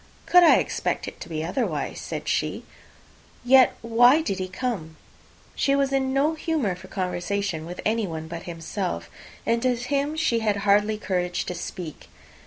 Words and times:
"Could 0.25 0.41
I 0.41 0.55
expect 0.55 1.07
it 1.07 1.19
to 1.21 1.29
be 1.29 1.43
otherwise?" 1.43 1.99
said 2.01 2.27
she. 2.27 2.63
"Yet 3.45 3.75
why 3.83 4.23
did 4.23 4.39
he 4.39 4.47
come?" 4.47 4.97
She 5.53 5.75
was 5.75 5.93
in 5.93 6.11
no 6.11 6.33
humour 6.33 6.73
for 6.73 6.87
conversation 6.87 7.67
with 7.67 7.79
anyone 7.85 8.27
but 8.27 8.45
himself; 8.49 9.11
and 9.45 9.61
to 9.61 9.75
him 9.75 10.15
she 10.15 10.39
had 10.39 10.57
hardly 10.65 10.97
courage 10.97 11.45
to 11.45 11.53
speak. 11.53 12.09